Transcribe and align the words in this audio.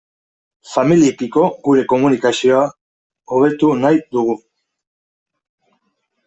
Familiekiko 0.69 1.43
gure 1.67 1.83
komunikazio 1.91 2.63
hobetu 3.35 3.71
nahi 3.85 4.01
dugu. 4.19 4.37